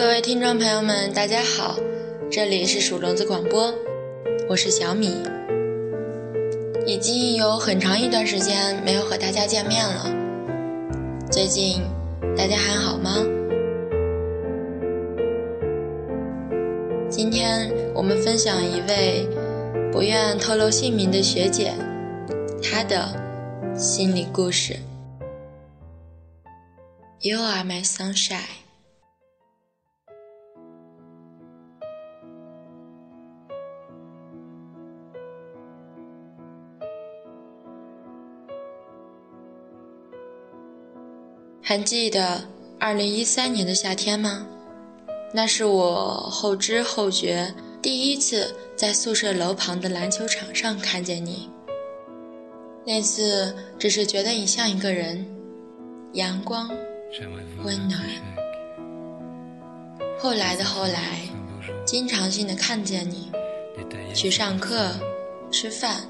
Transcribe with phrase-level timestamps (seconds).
[0.00, 1.78] 各位听众朋友们，大家好，
[2.30, 3.70] 这里是鼠笼子广播，
[4.48, 5.22] 我是小米。
[6.86, 10.06] 已经有很长一段时间没有和大家见面了，
[11.30, 11.82] 最近
[12.34, 13.14] 大家还好吗？
[17.10, 19.28] 今天我们分享一位
[19.92, 21.74] 不愿透露姓名的学姐，
[22.62, 23.06] 她的
[23.76, 24.78] 心理故事。
[27.20, 28.59] You are my sunshine。
[41.70, 42.42] 还记得
[42.80, 44.44] 二零一三年的夏天吗？
[45.32, 51.48] 那是我后知后觉第一次在宿舍楼旁的篮球场上看见你。
[52.84, 55.24] 那次只是觉得你像一个人，
[56.14, 56.68] 阳光
[57.62, 58.02] 温暖。
[60.18, 61.20] 后来的后来，
[61.86, 63.30] 经常性的看见你，
[64.12, 64.90] 去上课、
[65.52, 66.00] 吃饭、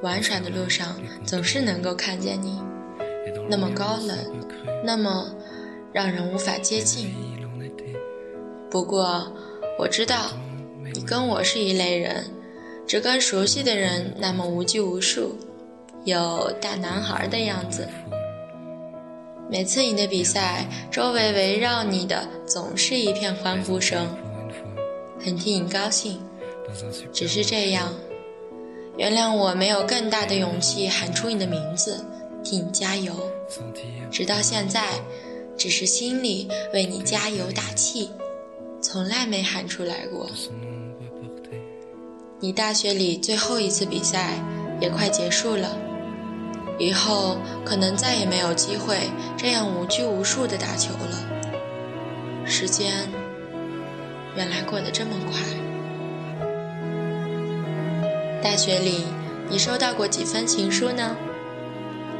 [0.00, 2.58] 玩耍的路上，总是能够看见你。
[3.52, 4.16] 那么高冷，
[4.82, 5.30] 那么
[5.92, 7.14] 让人无法接近。
[8.70, 9.30] 不过
[9.78, 10.30] 我知道，
[10.94, 12.24] 你跟我是一类人，
[12.86, 15.36] 只跟熟悉的人那么无拘无束，
[16.04, 17.86] 有大男孩的样子。
[19.50, 24.06] 每次你的比赛，周围围绕你的总是一片欢呼声，
[25.22, 26.18] 很替你高兴。
[27.12, 27.92] 只是这样，
[28.96, 32.02] 原谅我没有更大的勇气喊出你的名字。
[32.44, 33.14] 替你加油，
[34.10, 35.00] 直到现在，
[35.56, 38.10] 只是心里为你加油打气，
[38.80, 40.28] 从来没喊出来过。
[42.40, 44.34] 你大学里最后一次比赛
[44.80, 45.76] 也快结束了，
[46.78, 48.98] 以后可能再也没有机会
[49.36, 51.24] 这样无拘无束的打球了。
[52.44, 53.08] 时间
[54.34, 55.40] 原来过得这么快。
[58.42, 59.04] 大学里，
[59.48, 61.16] 你收到过几封情书呢？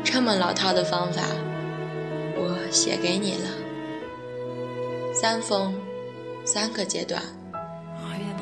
[0.05, 1.23] 这么老套的方法，
[2.37, 3.49] 我写给你了。
[5.15, 5.75] 三封，
[6.45, 7.23] 三个阶段，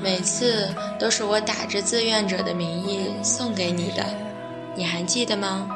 [0.02, 4.04] 每次都是我打着志愿者的名义送给你的，
[4.74, 5.68] 你还记得吗？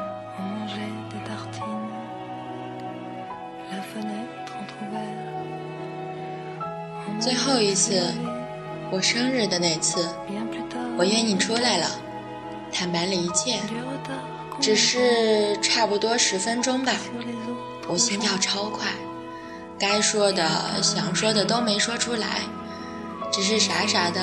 [7.19, 8.01] 最后一次，
[8.91, 10.07] 我生日的那次，
[10.97, 11.87] 我约你出来了，
[12.71, 13.59] 坦白了一切。
[14.59, 16.93] 只是差不多十分钟吧，
[17.87, 18.87] 我心跳超快，
[19.77, 22.41] 该说的、想说的都没说出来，
[23.31, 24.21] 只是傻傻的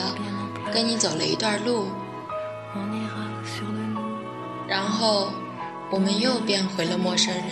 [0.73, 1.87] 跟你走了一段路，
[4.67, 5.31] 然后
[5.91, 7.45] 我们又变回了陌生人。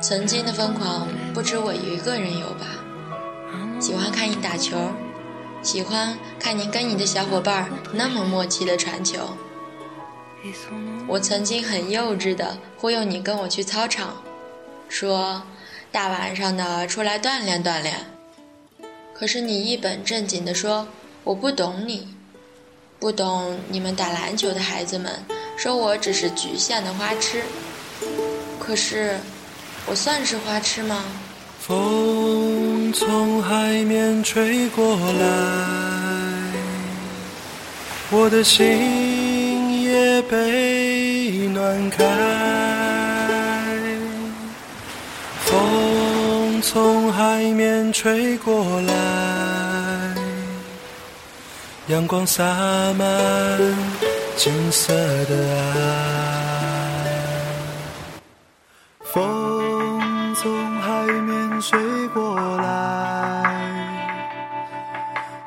[0.00, 2.66] 曾经的疯狂不止我一个人有吧？
[3.78, 4.76] 喜欢看你打球，
[5.62, 9.36] 喜欢看你跟你的小伙伴那么默契的传球。
[11.06, 14.22] 我曾经很幼稚的忽悠你跟我去操场，
[14.88, 15.42] 说
[15.92, 17.94] 大晚上的出来锻炼锻炼。
[19.12, 20.88] 可是你一本正经的说
[21.24, 22.08] 我不懂你，
[22.98, 25.12] 不懂你们打篮球的孩子们，
[25.56, 27.42] 说我只是局限的花痴。
[28.58, 29.18] 可是
[29.84, 31.04] 我算是花痴吗？
[31.58, 36.52] 风从海面吹过来，
[38.10, 38.99] 我的心。
[41.70, 42.04] 也被暖开，
[45.40, 48.92] 风从海面吹过来，
[51.86, 52.44] 阳光洒
[52.98, 53.06] 满
[54.36, 55.78] 金色的爱。
[59.04, 62.64] 风从海面吹过来，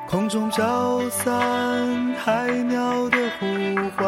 [0.08, 3.46] 空中飘散海鸟的呼
[3.96, 4.04] 唤。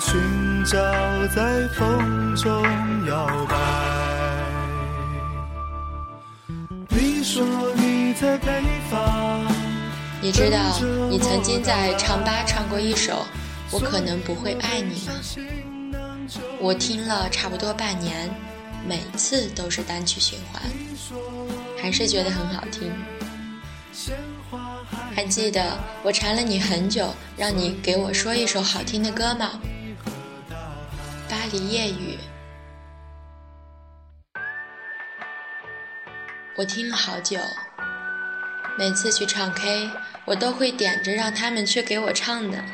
[0.00, 0.76] 裙角
[1.34, 2.62] 在风中
[3.06, 3.56] 摇摆。
[6.90, 7.42] 你说
[7.76, 9.46] 你在北方。
[10.20, 10.58] 你知道
[11.08, 13.12] 你曾经在唱吧唱过一首
[13.70, 15.14] 《我可能不会爱你》吗？
[16.60, 18.28] 我听了差不多半年，
[18.86, 20.62] 每次都是单曲循环，
[21.80, 22.92] 还是觉得很好听。
[25.14, 29.60] 还记得我缠了你很久，让你给我说一首好听的歌吗？
[31.30, 32.18] 巴黎夜雨，
[36.56, 37.38] 我听了好久。
[38.76, 39.88] 每次去唱 K，
[40.24, 42.64] 我都会点着让他们去给我唱的。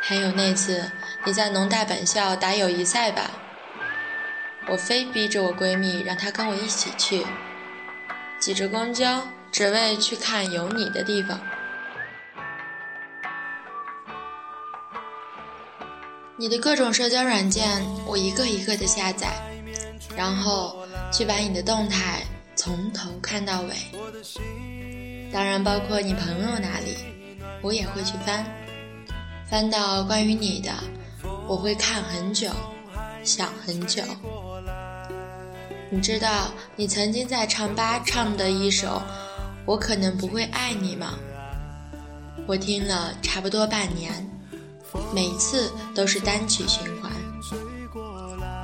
[0.00, 0.90] 还有那次
[1.26, 3.30] 你在农大本校打友谊赛吧，
[4.66, 7.26] 我非逼着我闺蜜让她跟我一起去，
[8.38, 11.38] 挤着公交，只为去看有你的地方。
[16.36, 19.32] 你的各种社交软件，我一个一个的下载，
[20.16, 22.22] 然后去把你的动态
[22.54, 23.74] 从头看到尾。
[25.32, 26.96] 当然，包括你朋友那里，
[27.60, 28.46] 我也会去翻。
[29.50, 30.72] 翻到关于你的，
[31.48, 32.50] 我会看很久，
[33.24, 34.02] 想很久。
[35.90, 38.88] 你知道你曾经在唱吧唱的一首
[39.68, 41.12] 《我可能不会爱你》吗？
[42.46, 44.10] 我听了差不多半年。
[45.14, 47.12] 每次都是单曲循环，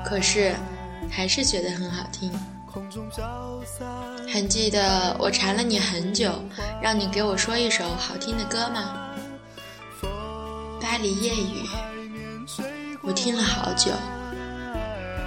[0.03, 0.55] 可是
[1.11, 2.33] 还是觉得很好听。
[4.27, 6.33] 还记得我缠了你很久，
[6.83, 9.11] 让你给我说一首好听的歌吗？
[10.81, 11.69] 巴黎夜雨，
[13.03, 13.93] 我听了好久。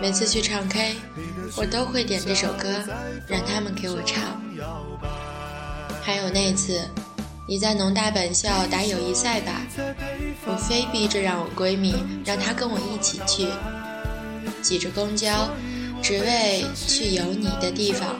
[0.01, 0.95] 每次去唱 K，
[1.55, 2.83] 我都会点这首歌，
[3.27, 4.41] 让他们给我唱。
[6.07, 6.79] 还有那次。
[7.49, 9.61] 你在农大本校打友谊赛吧，
[10.45, 13.49] 我非逼着让我闺蜜让她跟我一起去，
[14.61, 15.49] 挤着公交，
[16.01, 18.15] 只为去有你的地方。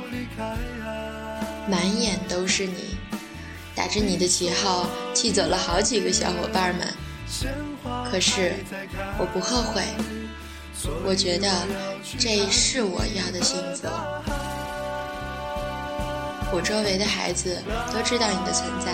[1.70, 2.98] 满眼都是你，
[3.74, 6.86] 打着你的旗号气走了好几个小伙伴们。
[8.12, 8.54] 可是
[9.18, 9.82] 我不后悔，
[11.06, 11.50] 我觉得
[12.20, 13.88] 这是我要的幸福。
[16.52, 17.62] 我周围的孩子
[17.94, 18.92] 都知道你的存在，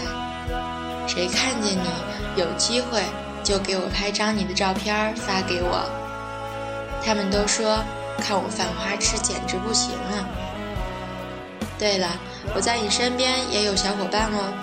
[1.07, 1.87] 谁看见你
[2.35, 3.01] 有机会
[3.43, 5.87] 就给我拍张你的照片发给我。
[7.05, 7.83] 他们都说
[8.17, 10.27] 看我犯花痴简直不行啊。
[11.77, 12.07] 对了，
[12.55, 14.53] 我在你身边也有小伙伴哦，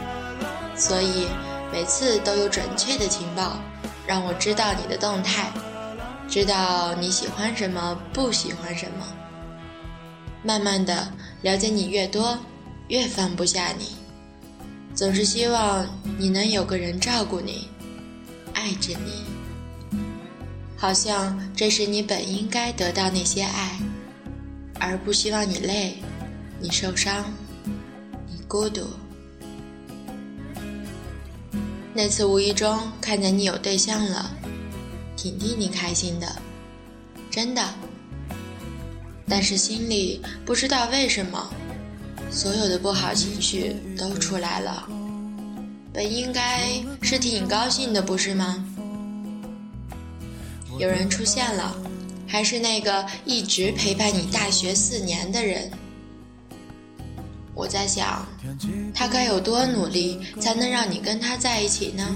[0.75, 1.29] 所以
[1.73, 3.59] 每次都有准确的情报，
[4.07, 5.51] 让我知道你的动态，
[6.29, 9.07] 知道你喜欢什么，不喜欢什么。
[10.43, 11.09] 慢慢的
[11.43, 12.39] 了解你越多。
[12.91, 13.85] 越放不下你，
[14.97, 15.87] 总是希望
[16.19, 17.69] 你能有个人照顾你，
[18.53, 19.99] 爱着你，
[20.77, 23.79] 好像这是你本应该得到那些爱，
[24.81, 25.99] 而不希望你累，
[26.59, 27.25] 你受伤，
[28.27, 28.89] 你孤独。
[31.95, 34.33] 那次无意中看见你有对象了，
[35.17, 36.43] 挺替你开心的，
[37.31, 37.73] 真的，
[39.29, 41.55] 但是心里不知道为什么。
[42.31, 44.89] 所有的不好情绪都出来了，
[45.93, 48.65] 本应该是挺高兴的，不是吗？
[50.79, 51.77] 有人出现了，
[52.27, 55.71] 还是那个一直陪伴你大学四年的人。
[57.53, 58.25] 我在想，
[58.95, 62.07] 他该有多努力才能让你跟他在一起呢？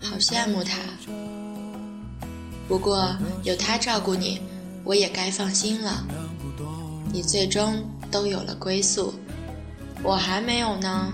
[0.00, 0.78] 好羡慕他。
[2.66, 3.14] 不过
[3.44, 4.40] 有他照顾你，
[4.82, 6.04] 我也该放心了。
[7.12, 7.84] 你最终。
[8.12, 9.14] 都有了归宿，
[10.04, 11.12] 我还没有呢。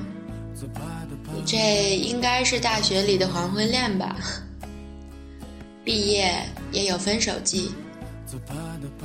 [1.32, 4.16] 你这应该是大学里的黄昏恋吧？
[5.84, 6.34] 毕业
[6.72, 7.70] 也有分手季。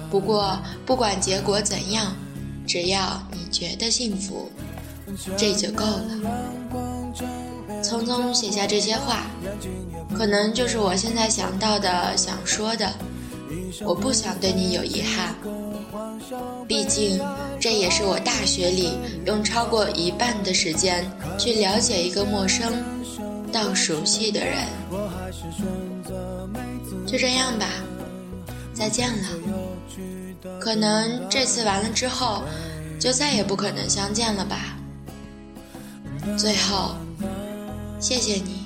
[0.09, 2.13] 不过不管结果怎样，
[2.67, 4.51] 只要你觉得幸福，
[5.37, 7.13] 这就够了。
[7.83, 9.27] 匆匆写下这些话，
[10.17, 12.91] 可能就是我现在想到的、想说的。
[13.85, 15.35] 我不想对你有遗憾。
[16.67, 17.19] 毕竟，
[17.59, 22.71] 这也是我大学里用超过一半的时间去了解一个陌生
[23.51, 24.65] 到熟悉的人。
[27.05, 27.67] 就这样吧，
[28.73, 29.27] 再见了。
[30.59, 32.43] 可能这次完了之后，
[32.99, 34.77] 就再也不可能相见了吧。
[36.37, 36.95] 最后，
[37.99, 38.65] 谢谢你，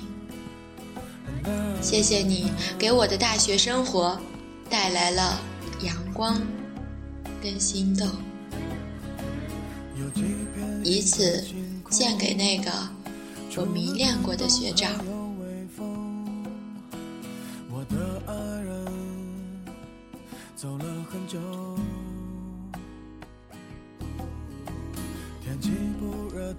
[1.82, 4.18] 谢谢你给我的大学生活
[4.70, 5.40] 带来了
[5.82, 6.40] 阳光。
[7.42, 8.08] 跟心动，
[10.82, 11.44] 以此
[11.90, 12.70] 献给那个
[13.56, 14.92] 我迷恋过的学长。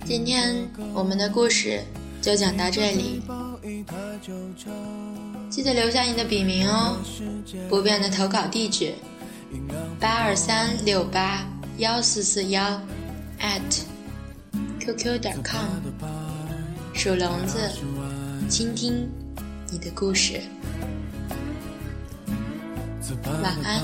[0.06, 1.84] 今天我们的故事
[2.22, 3.22] 就讲到这里，
[5.50, 6.98] 记得留下你的笔名哦，
[7.70, 8.94] 不变的投稿地址。
[10.00, 11.46] 八二三六八
[11.78, 12.62] 幺四四幺
[13.40, 13.84] at
[14.80, 15.60] qq 点 com，
[16.94, 17.58] 属笼子，
[18.50, 19.10] 倾听
[19.72, 20.42] 你的故事，
[23.42, 23.82] 晚安。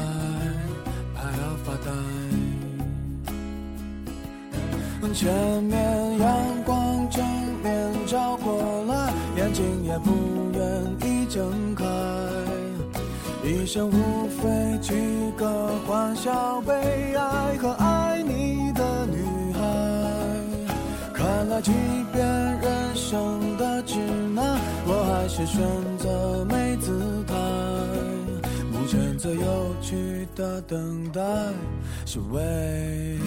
[5.13, 7.23] 前面阳光正
[7.63, 10.11] 面照过来，眼睛也不
[10.51, 10.61] 愿
[11.09, 11.84] 意睁开。
[13.65, 14.93] 余生无非几
[15.35, 19.59] 个欢笑、悲哀和爱你的女孩。
[21.11, 21.71] 看来，即
[22.13, 22.23] 便
[22.61, 23.97] 人生的至
[24.35, 25.65] 难，我还是选
[25.97, 27.33] 择没姿态。
[28.71, 31.19] 目前最有趣的等待
[32.05, 33.17] 是未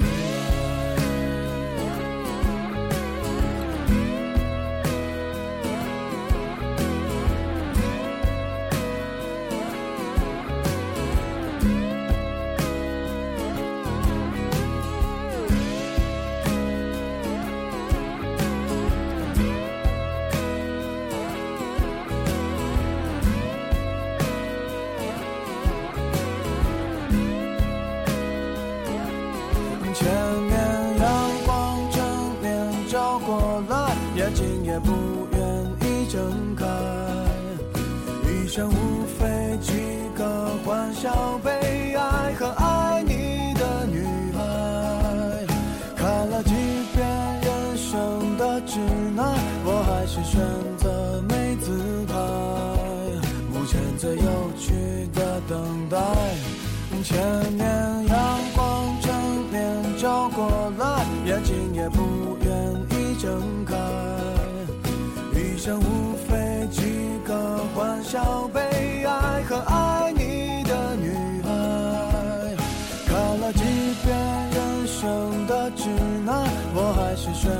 [54.38, 54.72] 有趣
[55.14, 55.98] 的等待，
[57.02, 57.18] 千
[57.56, 57.66] 年
[58.06, 59.10] 阳光正
[59.50, 62.48] 面照过来，眼睛也不愿
[62.90, 63.74] 意睁开。
[65.58, 66.80] 生无非几
[67.26, 68.60] 个欢笑、悲
[69.04, 71.50] 哀和爱你的女孩。
[73.06, 73.64] 看了几
[74.04, 74.16] 遍
[74.52, 75.90] 人生的指
[76.24, 77.50] 南，我还是选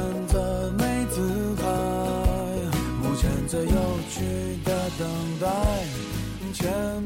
[6.59, 6.98] 前